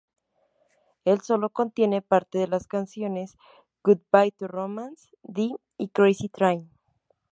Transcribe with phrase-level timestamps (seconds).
[1.05, 3.37] El solo contiene partes de las canciones
[3.83, 6.71] "Goodbye to Romance", "Dee" y "Crazy Train".